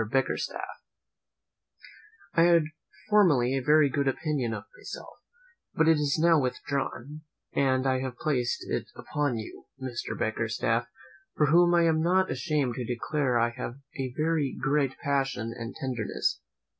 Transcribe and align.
BICKERSTAFF, 0.01 0.81
"I 2.33 2.41
had 2.41 2.63
formerly 3.07 3.55
a 3.55 3.61
very 3.61 3.87
good 3.87 4.07
opinion 4.07 4.51
of 4.51 4.63
myself; 4.75 5.15
but 5.75 5.87
it 5.87 5.97
is 5.97 6.17
now 6.19 6.39
withdrawn, 6.41 7.21
and 7.53 7.85
I 7.85 7.99
have 7.99 8.17
placed 8.17 8.65
it 8.67 8.87
upon 8.95 9.37
you, 9.37 9.67
Mr. 9.79 10.17
Bickerstaff, 10.17 10.87
for 11.37 11.45
whom 11.51 11.75
I 11.75 11.83
am 11.83 12.01
not 12.01 12.31
ashamed 12.31 12.73
to 12.77 12.83
declare 12.83 13.37
I 13.37 13.51
have 13.51 13.75
a 13.99 14.11
very 14.17 14.57
great 14.59 14.97
passion 14.97 15.53
and 15.55 15.75
tenderness. 15.75 16.41